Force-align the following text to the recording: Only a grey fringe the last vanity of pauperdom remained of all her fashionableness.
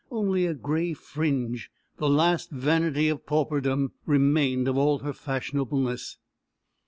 Only 0.09 0.47
a 0.47 0.55
grey 0.55 0.93
fringe 0.95 1.69
the 1.97 2.09
last 2.09 2.49
vanity 2.49 3.07
of 3.07 3.27
pauperdom 3.27 3.91
remained 4.07 4.67
of 4.67 4.75
all 4.75 4.97
her 4.97 5.13
fashionableness. 5.13 6.17